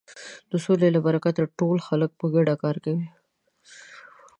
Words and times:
د 0.51 0.53
سولې 0.65 0.89
له 0.95 0.99
برکته 1.05 1.43
ټول 1.59 1.77
خلک 1.87 2.11
په 2.19 2.25
ګډه 2.35 2.53
کار 2.63 2.75
کوي. 2.85 3.07